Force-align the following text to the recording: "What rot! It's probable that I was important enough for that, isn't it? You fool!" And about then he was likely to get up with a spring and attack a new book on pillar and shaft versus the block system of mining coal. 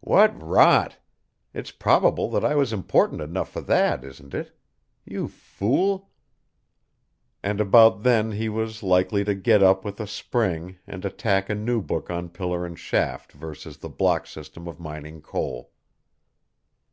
"What 0.00 0.34
rot! 0.42 0.96
It's 1.52 1.70
probable 1.70 2.28
that 2.30 2.44
I 2.44 2.56
was 2.56 2.72
important 2.72 3.20
enough 3.22 3.52
for 3.52 3.60
that, 3.60 4.02
isn't 4.02 4.34
it? 4.34 4.50
You 5.04 5.28
fool!" 5.28 6.10
And 7.44 7.60
about 7.60 8.02
then 8.02 8.32
he 8.32 8.48
was 8.48 8.82
likely 8.82 9.22
to 9.22 9.36
get 9.36 9.62
up 9.62 9.84
with 9.84 10.00
a 10.00 10.08
spring 10.08 10.78
and 10.84 11.04
attack 11.04 11.48
a 11.48 11.54
new 11.54 11.80
book 11.80 12.10
on 12.10 12.30
pillar 12.30 12.66
and 12.66 12.76
shaft 12.76 13.30
versus 13.34 13.76
the 13.76 13.88
block 13.88 14.26
system 14.26 14.66
of 14.66 14.80
mining 14.80 15.20
coal. 15.22 15.70